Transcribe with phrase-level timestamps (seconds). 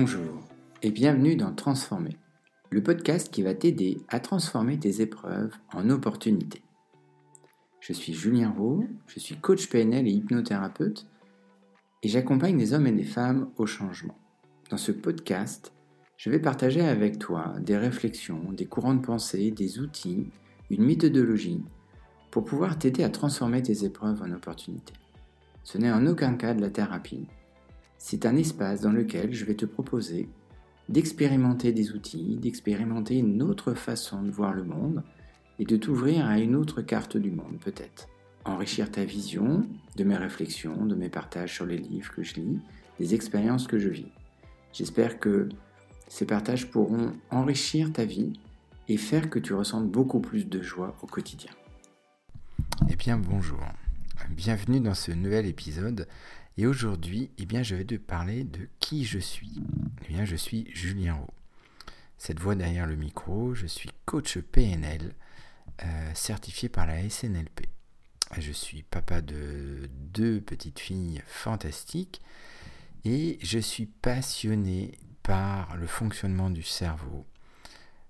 [0.00, 0.44] Bonjour
[0.80, 2.16] et bienvenue dans Transformer,
[2.70, 6.62] le podcast qui va t'aider à transformer tes épreuves en opportunités.
[7.80, 11.08] Je suis Julien Roux, je suis coach PNL et hypnothérapeute
[12.04, 14.16] et j'accompagne des hommes et des femmes au changement.
[14.70, 15.72] Dans ce podcast,
[16.16, 20.30] je vais partager avec toi des réflexions, des courants de pensée, des outils,
[20.70, 21.64] une méthodologie
[22.30, 24.94] pour pouvoir t'aider à transformer tes épreuves en opportunités.
[25.64, 27.26] Ce n'est en aucun cas de la thérapie.
[27.98, 30.28] C'est un espace dans lequel je vais te proposer
[30.88, 35.02] d'expérimenter des outils, d'expérimenter une autre façon de voir le monde
[35.58, 38.08] et de t'ouvrir à une autre carte du monde peut-être.
[38.44, 39.66] Enrichir ta vision
[39.96, 42.60] de mes réflexions, de mes partages sur les livres que je lis,
[42.98, 44.12] des expériences que je vis.
[44.72, 45.48] J'espère que
[46.06, 48.32] ces partages pourront enrichir ta vie
[48.86, 51.50] et faire que tu ressentes beaucoup plus de joie au quotidien.
[52.88, 53.60] Eh bien bonjour,
[54.30, 56.06] bienvenue dans ce nouvel épisode
[56.56, 59.62] et aujourd'hui eh bien, je vais te parler de qui je suis.
[60.04, 61.30] Eh bien je suis Julien Roux.
[62.18, 65.14] Cette voix derrière le micro, je suis coach PNL
[65.82, 67.66] euh, certifié par la SNLP.
[68.38, 72.20] Je suis papa de deux petites filles fantastiques
[73.04, 77.26] et je suis passionné par le fonctionnement du cerveau,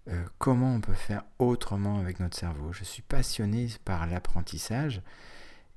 [0.08, 2.72] euh, comment on peut faire autrement avec notre cerveau?
[2.72, 5.02] Je suis passionné par l'apprentissage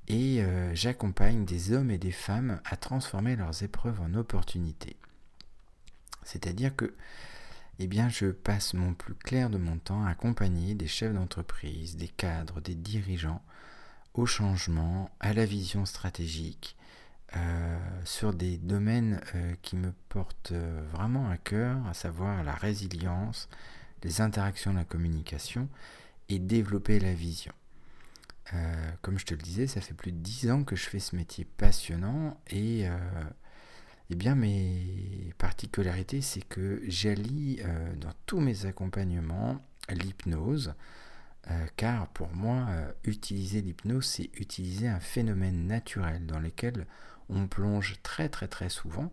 [0.08, 4.96] et euh, j'accompagne des hommes et des femmes à transformer leurs épreuves en opportunités.
[6.24, 6.94] C'est-à-dire que
[7.78, 12.08] eh je passe mon plus clair de mon temps à accompagner des chefs d'entreprise, des
[12.08, 13.42] cadres, des dirigeants
[14.14, 16.76] au changement, à la vision stratégique,
[17.34, 19.20] euh, sur des domaines
[19.62, 20.52] qui me portent
[20.92, 23.48] vraiment à cœur, à savoir la résilience,
[24.04, 25.68] les interactions, la communication
[26.28, 27.54] et développer la vision.
[28.54, 30.98] Euh, comme je te le disais, ça fait plus de dix ans que je fais
[30.98, 32.98] ce métier passionnant et euh,
[34.10, 40.74] eh bien mes particularités, c'est que j'allie euh, dans tous mes accompagnements l'hypnose,
[41.76, 42.68] car pour moi,
[43.02, 46.86] utiliser l'hypnose, c'est utiliser un phénomène naturel dans lequel
[47.28, 49.10] on plonge très très très souvent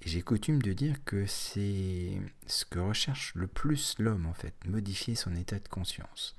[0.00, 4.54] et j'ai coutume de dire que c'est ce que recherche le plus l'homme en fait,
[4.66, 6.34] modifier son état de conscience.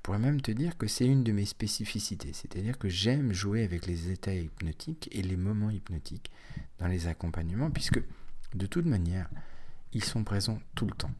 [0.00, 3.64] Je pourrais même te dire que c'est une de mes spécificités, c'est-à-dire que j'aime jouer
[3.64, 6.30] avec les états hypnotiques et les moments hypnotiques
[6.78, 8.02] dans les accompagnements, puisque
[8.54, 9.28] de toute manière,
[9.92, 11.10] ils sont présents tout le temps.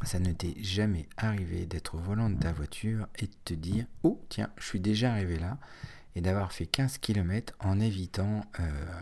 [0.00, 3.84] Ça ne t'est jamais arrivé d'être au volant de ta voiture et de te dire
[4.02, 5.58] Oh, tiens, je suis déjà arrivé là,
[6.16, 9.00] et d'avoir fait 15 km en évitant euh,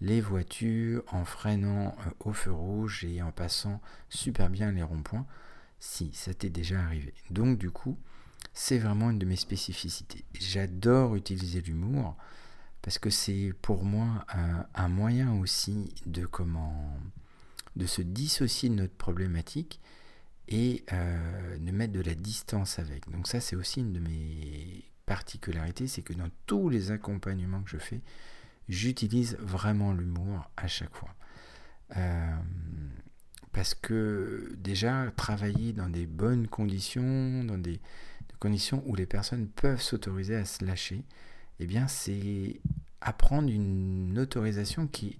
[0.00, 5.26] les voitures en freinant euh, au feu rouge et en passant super bien les ronds-points.
[5.78, 7.14] Si, ça t'est déjà arrivé.
[7.30, 7.98] Donc du coup,
[8.52, 10.24] c'est vraiment une de mes spécificités.
[10.38, 12.16] J'adore utiliser l'humour
[12.82, 14.24] parce que c'est pour moi
[14.74, 16.98] un, moyen aussi de comment
[17.74, 19.80] de se dissocier de notre problématique
[20.48, 23.10] et euh, de mettre de la distance avec.
[23.10, 27.70] Donc ça c'est aussi une de mes particularités, c'est que dans tous les accompagnements que
[27.70, 28.00] je fais,
[28.68, 31.14] j'utilise vraiment l'humour à chaque fois.
[31.96, 32.36] Euh,
[33.56, 37.80] parce que déjà, travailler dans des bonnes conditions, dans des,
[38.38, 41.02] conditions où les personnes peuvent s'autoriser à se lâcher,
[41.58, 42.60] eh bien, c'est
[43.00, 45.18] apprendre une autorisation qui,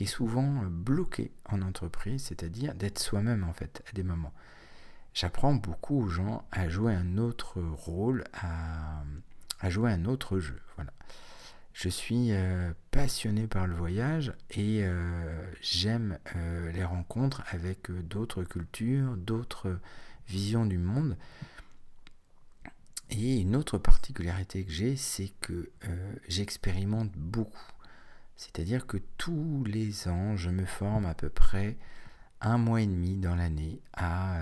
[0.00, 4.32] est souvent bloquée en entreprise, c'est-à-dire d'être soi-même en fait à des moments.
[5.12, 9.04] J'apprends beaucoup aux gens à jouer un autre rôle, à,
[9.60, 10.58] à jouer un autre jeu.
[10.76, 10.90] Voilà.
[11.74, 18.44] Je suis euh, passionné par le voyage et euh, j'aime euh, les rencontres avec d'autres
[18.44, 19.80] cultures, d'autres
[20.28, 21.16] visions du monde.
[23.10, 25.70] Et une autre particularité que j'ai, c'est que
[26.28, 27.72] j'expérimente beaucoup.
[28.36, 31.76] C'est-à-dire que tous les ans, je me forme à peu près
[32.40, 34.40] un mois et demi dans l'année à,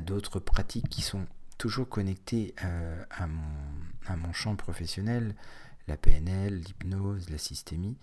[0.00, 1.26] d'autres pratiques qui sont
[1.56, 2.54] toujours connectées
[3.10, 5.34] à, mon, champ professionnel,
[5.88, 7.96] la PNL, l'hypnose, la systémie,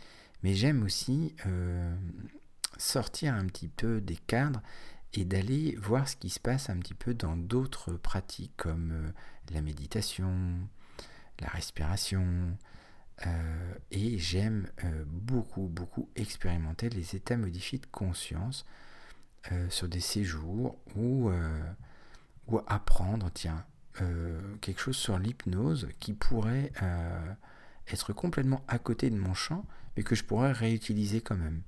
[0.44, 1.96] mais j'aime aussi euh,
[2.78, 4.62] sortir un petit peu des cadres
[5.14, 9.12] et d'aller voir ce qui se passe un petit peu dans d'autres pratiques comme euh,
[9.54, 10.60] la méditation,
[11.40, 12.58] la respiration,
[13.28, 14.70] euh, et j'aime
[15.08, 18.66] beaucoup, beaucoup expérimenter les états modifiés de conscience
[19.70, 21.30] sur des séjours ou,
[22.48, 23.66] ou apprendre, tiens,
[24.62, 26.72] quelque chose sur l'hypnose qui pourrait
[27.94, 29.66] être complètement à côté de mon champ,
[29.96, 31.62] mais que je pourrais réutiliser quand même.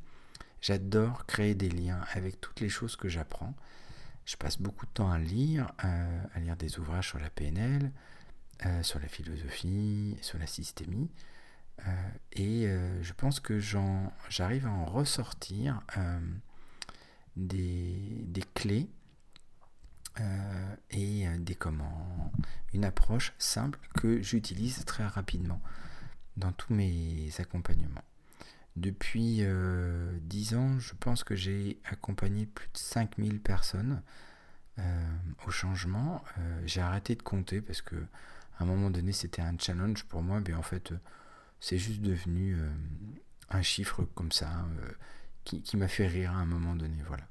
[0.62, 3.56] J'adore créer des liens avec toutes les choses que j'apprends.
[4.26, 7.92] Je passe beaucoup de temps à lire, euh, à lire des ouvrages sur la PNL,
[8.66, 11.10] euh, sur la philosophie, sur la systémie.
[12.34, 12.68] et
[13.02, 13.60] je pense que
[14.30, 15.82] j'arrive à en ressortir
[17.36, 18.88] des, des, clés
[20.92, 22.32] et des comment,
[22.74, 25.60] une approche simple que j'utilise très rapidement
[26.38, 28.04] dans tous mes accompagnements.
[28.76, 34.02] Depuis euh, 10 ans, je pense que j'ai accompagné plus de 5000 personnes
[34.80, 36.24] euh, au changement.
[36.38, 37.96] Euh, j'ai arrêté de compter parce que
[38.58, 40.94] à un moment donné, c'était un challenge pour moi, mais en fait,
[41.60, 42.70] c'est juste devenu euh,
[43.50, 44.48] un chiffre comme ça
[45.44, 46.98] qui, qui m'a fait rire à un moment donné.
[47.08, 47.26] Voilà.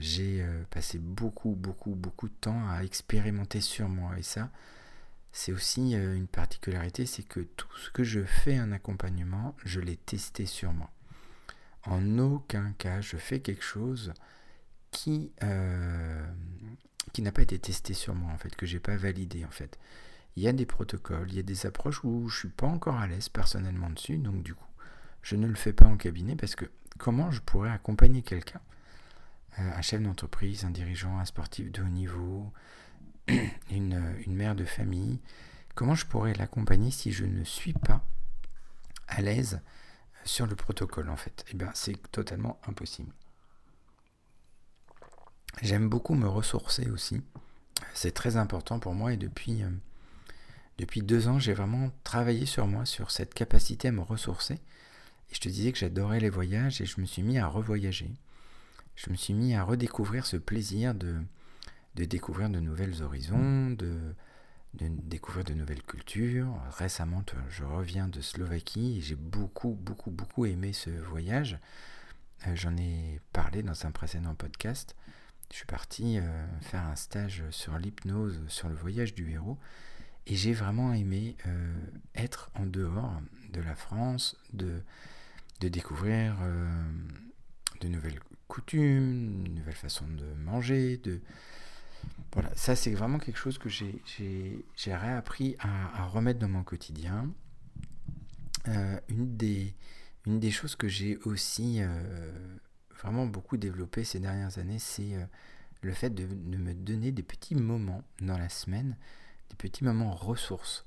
[0.00, 4.50] j'ai passé beaucoup, beaucoup, beaucoup de temps à expérimenter sur moi et ça,
[5.32, 9.80] c'est aussi euh, une particularité, c'est que tout ce que je fais en accompagnement, je
[9.80, 10.90] l'ai testé sur moi.
[11.84, 14.12] En aucun cas, je fais quelque chose
[14.90, 16.24] qui, euh,
[17.12, 19.78] qui n'a pas été testé sur moi, en fait, que j'ai pas validé, en fait.
[20.36, 22.96] Il y a des protocoles, il y a des approches où je suis pas encore
[22.96, 24.68] à l'aise personnellement dessus, donc du coup,
[25.22, 26.66] je ne le fais pas en cabinet parce que
[26.98, 28.60] comment je pourrais accompagner quelqu'un,
[29.58, 32.52] euh, un chef d'entreprise, un dirigeant, un sportif de haut niveau,
[33.70, 35.20] une, mère de famille,
[35.74, 38.04] comment je pourrais l'accompagner si je ne suis pas
[39.08, 39.60] à l'aise
[40.24, 41.44] sur le protocole en fait?
[41.50, 43.12] Eh bien c'est totalement impossible.
[45.60, 47.22] J'aime beaucoup me ressourcer aussi.
[47.94, 49.70] C'est très important pour moi et depuis, euh,
[50.78, 54.54] depuis deux ans j'ai vraiment travaillé sur moi, sur cette capacité à me ressourcer.
[55.30, 58.10] Et je te disais que j'adorais les voyages et je me suis mis à revoyager.
[58.96, 61.22] Je me suis mis à redécouvrir ce plaisir de,
[61.94, 64.14] de découvrir de nouvelles horizons, de,
[64.74, 66.54] découvrir de nouvelles cultures.
[66.70, 71.58] Récemment, je reviens de Slovaquie et j'ai beaucoup, beaucoup, beaucoup aimé ce voyage.
[72.46, 74.96] Euh, j'en ai parlé dans un précédent podcast.
[75.50, 79.58] Je suis parti euh, faire un stage sur l'hypnose, sur le voyage du héros.
[80.26, 81.74] Et j'ai vraiment aimé euh,
[82.14, 83.20] être en dehors
[83.52, 84.80] de la France, de,
[85.60, 86.36] de découvrir
[87.80, 91.20] de nouvelles coutumes, de nouvelles façons de manger, de,
[92.32, 97.30] voilà, ça c'est vraiment quelque chose que j'ai réappris à, remettre dans mon quotidien.
[98.68, 102.56] Euh, une, des, choses que j'ai aussi euh,
[103.02, 105.24] vraiment beaucoup développé ces dernières années, c'est euh,
[105.82, 108.96] le fait de, me donner des petits moments dans la semaine,
[109.50, 110.86] des petits moments ressources.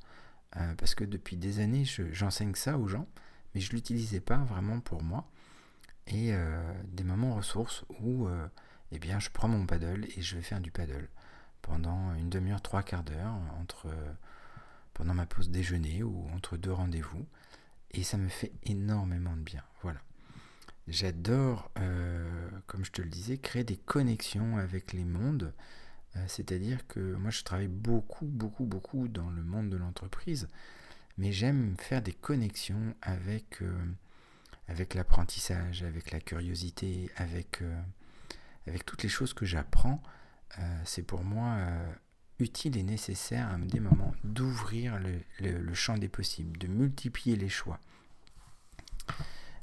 [0.77, 3.07] parce que depuis des années, j'enseigne ça aux gens,
[3.53, 5.29] mais je ne l'utilisais pas vraiment pour moi.
[6.07, 6.31] Et
[6.93, 8.29] des moments ressources où
[8.91, 11.09] eh bien, je prends mon paddle et je vais faire du paddle
[11.61, 13.87] pendant une demi-heure, trois quarts d'heure, entre,
[14.93, 17.25] pendant ma pause déjeuner ou entre deux rendez-vous.
[17.91, 19.63] Et ça me fait énormément de bien.
[19.81, 19.99] Voilà.
[20.87, 25.53] J'adore, euh, comme je te le disais, créer des connexions avec les mondes.
[26.15, 30.47] Euh, c'est-à-dire que moi, je travaille beaucoup, beaucoup, beaucoup dans le monde de l'entreprise.
[31.17, 33.85] Mais j'aime faire des connexions avec, euh,
[34.67, 37.63] avec l'apprentissage, avec la curiosité, avec
[38.67, 40.01] avec toutes les choses que j'apprends,
[40.59, 41.93] euh, c'est pour moi euh,
[42.39, 44.99] utile et nécessaire à des moments d'ouvrir
[45.39, 47.79] le, champ des possibles, de multiplier les choix.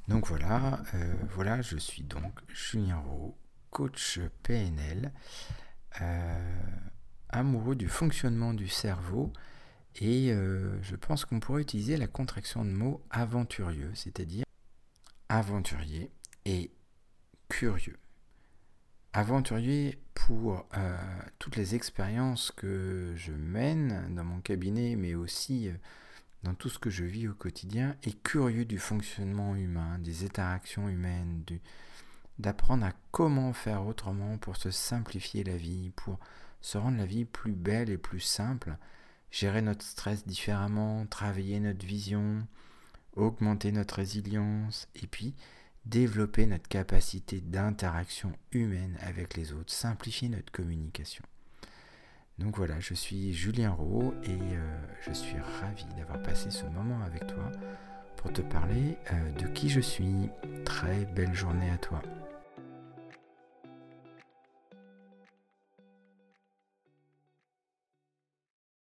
[0.09, 3.37] Donc voilà, euh, voilà, je suis donc Julien Rowe,
[3.71, 5.13] coach PNL,
[7.29, 9.33] amoureux du fonctionnement du cerveau,
[9.97, 10.33] et
[10.83, 14.45] je pense qu'on pourrait utiliser la contraction de mots aventurieux, c'est-à-dire
[15.29, 16.11] aventurier
[16.45, 16.73] et
[17.49, 17.99] curieux
[19.13, 20.97] aventurier pour euh,
[21.39, 25.75] toutes les expériences que je mène dans mon cabinet, mais aussi euh,
[26.43, 30.89] dans tout ce que je vis au quotidien, et curieux du fonctionnement humain, des interactions
[30.89, 31.45] humaines,
[32.39, 36.19] d'apprendre à comment faire autrement pour se simplifier la vie, pour
[36.61, 38.77] se rendre la vie plus belle et plus simple,
[39.31, 42.47] gérer notre stress différemment, travailler notre vision,
[43.15, 45.35] augmenter notre résilience, et puis
[45.85, 51.25] développer notre capacité d'interaction humaine avec les autres, simplifier notre communication.
[52.39, 57.01] Donc voilà, je suis Julien Rowe et euh, je suis ravi d'avoir passé ce moment
[57.05, 57.53] avec toi
[58.17, 60.29] pour te parler euh, de qui je suis.
[60.65, 62.03] Très belle journée à toi.